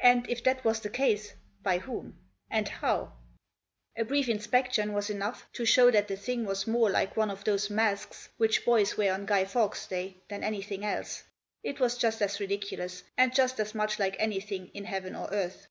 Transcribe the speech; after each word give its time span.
And, 0.00 0.28
if 0.28 0.42
that 0.42 0.64
was 0.64 0.80
the 0.80 0.90
case, 0.90 1.34
by 1.62 1.78
whom? 1.78 2.18
and 2.50 2.66
how? 2.68 3.12
A 3.96 4.04
brief 4.04 4.28
inspection 4.28 4.92
was 4.92 5.08
enough 5.08 5.46
to 5.52 5.64
show 5.64 5.92
that 5.92 6.08
the 6.08 6.16
thing 6.16 6.44
was 6.44 6.66
more 6.66 6.90
like 6.90 7.16
one 7.16 7.30
of 7.30 7.44
those 7.44 7.70
masks 7.70 8.30
which 8.36 8.64
boys 8.64 8.96
wear 8.96 9.14
on 9.14 9.26
Guy 9.26 9.44
Fawkes' 9.44 9.86
day 9.86 10.16
than 10.28 10.42
anything 10.42 10.84
else. 10.84 11.22
It 11.62 11.78
was 11.78 11.96
just 11.96 12.20
as 12.20 12.40
ridiculous, 12.40 13.04
and 13.16 13.32
just 13.32 13.60
as 13.60 13.72
much 13.72 14.00
like 14.00 14.16
anything 14.18 14.72
in 14.74 14.86
heaven 14.86 15.14
or 15.14 15.28
earth. 15.30 15.68